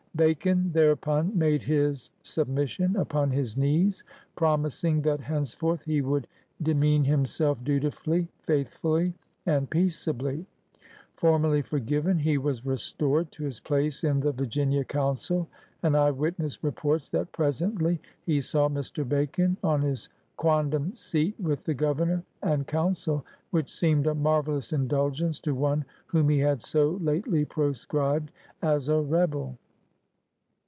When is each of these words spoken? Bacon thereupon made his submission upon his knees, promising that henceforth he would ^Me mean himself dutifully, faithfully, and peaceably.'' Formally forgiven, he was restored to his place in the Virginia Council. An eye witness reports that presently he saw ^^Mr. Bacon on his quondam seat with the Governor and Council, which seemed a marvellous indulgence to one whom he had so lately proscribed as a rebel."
Bacon 0.13 0.71
thereupon 0.73 1.35
made 1.37 1.63
his 1.63 2.11
submission 2.21 2.97
upon 2.97 3.31
his 3.31 3.55
knees, 3.55 4.03
promising 4.35 5.01
that 5.03 5.21
henceforth 5.21 5.83
he 5.85 6.01
would 6.01 6.27
^Me 6.61 6.75
mean 6.75 7.05
himself 7.05 7.63
dutifully, 7.63 8.27
faithfully, 8.43 9.13
and 9.45 9.69
peaceably.'' 9.69 10.45
Formally 11.15 11.61
forgiven, 11.61 12.19
he 12.19 12.37
was 12.37 12.65
restored 12.65 13.31
to 13.31 13.45
his 13.45 13.61
place 13.61 14.03
in 14.03 14.19
the 14.19 14.33
Virginia 14.33 14.83
Council. 14.83 15.47
An 15.81 15.95
eye 15.95 16.11
witness 16.11 16.61
reports 16.61 17.09
that 17.11 17.31
presently 17.31 17.99
he 18.25 18.41
saw 18.41 18.67
^^Mr. 18.67 19.07
Bacon 19.07 19.55
on 19.63 19.81
his 19.81 20.09
quondam 20.37 20.93
seat 20.93 21.35
with 21.39 21.63
the 21.63 21.73
Governor 21.73 22.21
and 22.43 22.67
Council, 22.67 23.25
which 23.51 23.73
seemed 23.73 24.05
a 24.07 24.13
marvellous 24.13 24.73
indulgence 24.73 25.39
to 25.39 25.55
one 25.55 25.85
whom 26.07 26.27
he 26.27 26.39
had 26.39 26.61
so 26.61 26.99
lately 27.01 27.45
proscribed 27.45 28.29
as 28.61 28.89
a 28.89 29.01
rebel." 29.01 29.57